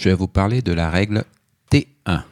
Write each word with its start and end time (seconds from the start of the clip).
je 0.00 0.10
vais 0.10 0.14
vous 0.14 0.28
parler 0.28 0.62
de 0.62 0.72
la 0.72 0.90
règle 0.90 1.24
T1. 1.72 2.22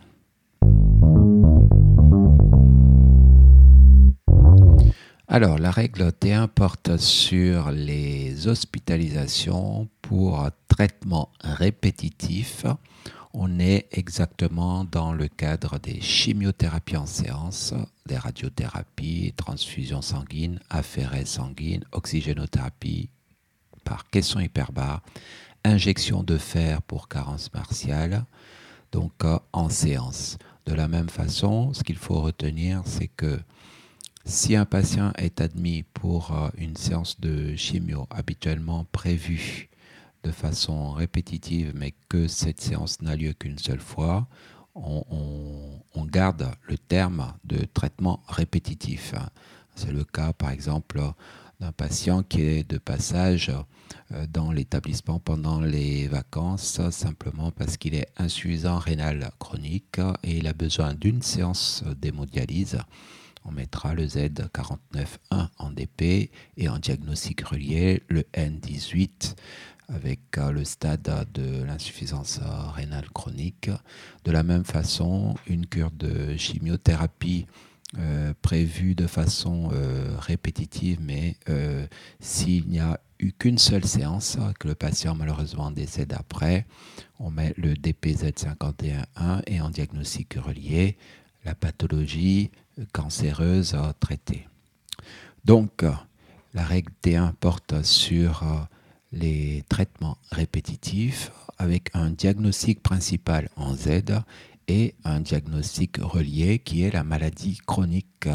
Alors, 5.27 5.59
la 5.59 5.73
règle 5.73 6.11
T1 6.11 6.47
porte 6.47 6.97
sur 6.97 7.73
les 7.73 8.47
hospitalisations 8.47 9.89
pour 10.01 10.49
traitements 10.69 11.33
répétitifs. 11.41 12.67
On 13.35 13.59
est 13.59 13.89
exactement 13.91 14.85
dans 14.85 15.13
le 15.13 15.27
cadre 15.27 15.81
des 15.81 16.01
chimiothérapies 16.01 16.97
en 16.97 17.07
séance, 17.07 17.75
des 18.07 18.17
radiothérapies, 18.17 19.35
transfusions 19.37 20.03
sanguines, 20.03 20.61
affaires 20.71 21.27
sanguines, 21.27 21.85
oxygénothérapie 21.91 23.11
par 23.85 24.09
caisson 24.09 24.39
hyperbare, 24.39 25.03
injection 25.67 26.23
de 26.23 26.39
fer 26.39 26.83
pour 26.83 27.09
carence 27.09 27.53
martiale, 27.53 28.25
donc 28.93 29.13
en 29.53 29.69
séance. 29.69 30.39
De 30.65 30.75
la 30.75 30.89
même 30.89 31.09
façon, 31.09 31.73
ce 31.75 31.83
qu'il 31.83 31.97
faut 31.97 32.21
retenir, 32.21 32.83
c'est 32.85 33.09
que 33.09 33.39
si 34.25 34.57
un 34.57 34.65
patient 34.65 35.13
est 35.17 35.41
admis 35.41 35.85
pour 35.85 36.33
euh, 36.33 36.49
une 36.59 36.77
séance 36.77 37.21
de 37.21 37.55
chimio 37.55 38.09
habituellement 38.11 38.85
prévue 38.91 39.69
de 40.25 40.33
façon 40.33 40.91
répétitive, 40.91 41.73
mais 41.77 41.95
que 42.09 42.27
cette 42.27 42.61
séance 42.61 43.01
n'a 43.03 43.15
lieu 43.15 43.33
qu'une 43.33 43.59
seule 43.59 43.81
fois, 43.81 44.27
on, 44.75 46.05
garde 46.07 46.51
le 46.63 46.79
terme 46.79 47.35
de 47.45 47.65
traitement 47.65 48.23
répétitif. 48.29 49.15
C'est 49.75 49.93
le 49.93 50.05
cas, 50.05 50.33
par 50.33 50.51
exemple, 50.51 51.01
d'un 51.61 51.73
patient 51.73 52.23
qui 52.23 52.43
est 52.43 52.69
de 52.69 52.79
passage 52.79 53.51
euh, 54.13 54.27
dans 54.29 54.53
l'établissement 54.53 55.19
pendant 55.19 55.61
les 55.61 56.07
vacances, 56.07 56.81
simplement 56.91 57.51
parce 57.51 57.77
qu'il 57.77 57.95
est 57.95 58.09
insuffisant 58.17 58.79
rénal 58.79 59.31
chronique 59.39 59.99
et 60.23 60.39
il 60.39 60.47
a 60.47 60.53
besoin 60.53 60.95
d'une 60.95 61.23
séance 61.23 61.83
d'hémodialyse. 62.01 62.79
On 63.45 63.53
mettra 63.53 63.95
le 63.95 64.07
Z49.1 64.07 65.49
en 65.59 65.71
DP 65.71 66.31
et 66.57 66.69
en 66.69 66.79
diagnostic 66.79 67.43
relié 67.43 68.03
le 68.09 68.23
N18 68.35 69.35
avec 69.89 70.21
euh, 70.39 70.51
le 70.51 70.65
stade 70.65 71.27
de 71.33 71.63
l'insuffisance 71.63 72.41
rénale 72.75 73.09
chronique. 73.11 73.71
De 74.25 74.33
la 74.33 74.43
même 74.43 74.65
façon, 74.65 75.37
une 75.47 75.67
cure 75.67 75.93
de 75.93 76.37
chimiothérapie 76.37 77.47
euh, 77.99 78.35
prévue 78.43 78.95
de 78.95 79.07
façon 79.07 79.71
euh, 79.73 80.17
répétitive, 80.19 80.99
mais 81.01 81.37
s'il 82.21 82.69
n'y 82.69 82.81
a 82.81 83.01
eu 83.19 83.33
qu'une 83.33 83.59
seule 83.59 83.85
séance, 83.85 84.37
que 84.59 84.69
le 84.69 84.75
patient 84.75 85.15
malheureusement 85.15 85.71
décède 85.71 86.13
après, 86.13 86.67
on 87.19 87.31
met 87.31 87.55
le 87.57 87.75
DPZ51.1 87.75 89.43
et 89.47 89.61
en 89.61 89.71
diagnostic 89.71 90.35
relié, 90.35 90.97
la 91.45 91.55
pathologie 91.55 92.51
cancéreuse 92.93 93.77
traitée. 94.01 94.47
Donc, 95.45 95.85
la 96.53 96.65
règle 96.65 96.93
T1 97.03 97.33
porte 97.33 97.83
sur 97.83 98.45
les 99.13 99.65
traitements 99.69 100.19
répétitifs 100.31 101.31
avec 101.59 101.91
un 101.95 102.11
diagnostic 102.11 102.83
principal 102.83 103.49
en 103.57 103.75
Z 103.75 104.03
et 104.69 104.95
un 105.05 105.21
diagnostic 105.21 105.99
relié 105.99 106.59
qui 106.59 106.83
est 106.83 106.91
la 106.91 107.05
maladie 107.05 107.59
chronique 107.67 108.29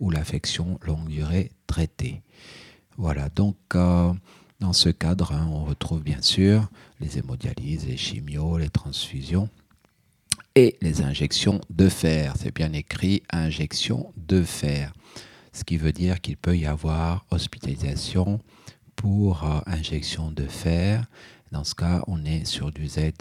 ou 0.00 0.10
l'affection 0.10 0.78
longue 0.82 1.08
durée 1.08 1.50
traitée. 1.66 2.22
Voilà, 2.96 3.28
donc 3.28 3.56
euh, 3.74 4.12
dans 4.60 4.72
ce 4.72 4.88
cadre, 4.88 5.32
hein, 5.32 5.48
on 5.50 5.64
retrouve 5.64 6.02
bien 6.02 6.20
sûr 6.20 6.68
les 7.00 7.18
hémodialyses, 7.18 7.86
les 7.86 7.96
chimios, 7.96 8.58
les 8.58 8.70
transfusions 8.70 9.48
et 10.54 10.76
les 10.82 11.02
injections 11.02 11.60
de 11.70 11.88
fer. 11.88 12.34
C'est 12.38 12.54
bien 12.54 12.72
écrit 12.72 13.22
injection 13.30 14.12
de 14.16 14.42
fer, 14.42 14.92
ce 15.52 15.64
qui 15.64 15.76
veut 15.76 15.92
dire 15.92 16.20
qu'il 16.20 16.36
peut 16.36 16.56
y 16.56 16.66
avoir 16.66 17.24
hospitalisation 17.30 18.40
pour 18.96 19.44
euh, 19.44 19.60
injection 19.66 20.30
de 20.32 20.44
fer. 20.44 21.06
Dans 21.52 21.64
ce 21.64 21.74
cas, 21.74 22.02
on 22.08 22.24
est 22.24 22.44
sur 22.44 22.72
du 22.72 22.88
Z 22.88 23.12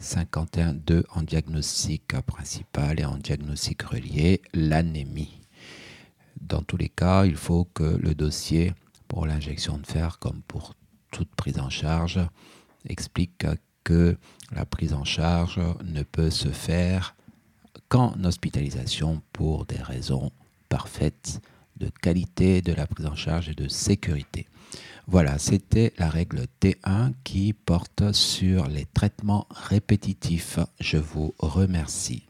51.2 0.00 1.04
en 1.14 1.22
diagnostic 1.22 2.20
principal 2.22 3.00
et 3.00 3.04
en 3.04 3.16
diagnostic 3.16 3.82
relié, 3.82 4.42
l'anémie. 4.52 5.40
Dans 6.40 6.62
tous 6.62 6.76
les 6.76 6.88
cas, 6.88 7.24
il 7.24 7.36
faut 7.36 7.64
que 7.72 7.96
le 7.96 8.14
dossier 8.14 8.74
pour 9.08 9.26
l'injection 9.26 9.78
de 9.78 9.86
fer, 9.86 10.18
comme 10.18 10.42
pour 10.42 10.74
toute 11.10 11.34
prise 11.34 11.58
en 11.58 11.70
charge, 11.70 12.20
explique 12.86 13.46
que 13.84 14.18
la 14.52 14.66
prise 14.66 14.92
en 14.92 15.04
charge 15.04 15.60
ne 15.84 16.02
peut 16.02 16.30
se 16.30 16.48
faire 16.48 17.14
qu'en 17.88 18.14
hospitalisation 18.24 19.22
pour 19.32 19.66
des 19.66 19.80
raisons 19.80 20.32
parfaites 20.68 21.40
de 21.76 21.88
qualité 22.02 22.62
de 22.62 22.72
la 22.72 22.86
prise 22.86 23.06
en 23.06 23.14
charge 23.14 23.48
et 23.48 23.54
de 23.54 23.68
sécurité. 23.68 24.46
Voilà, 25.06 25.38
c'était 25.38 25.92
la 25.98 26.08
règle 26.08 26.46
T1 26.60 27.12
qui 27.24 27.52
porte 27.52 28.12
sur 28.12 28.68
les 28.68 28.86
traitements 28.86 29.46
répétitifs. 29.50 30.58
Je 30.80 30.96
vous 30.96 31.34
remercie. 31.38 32.26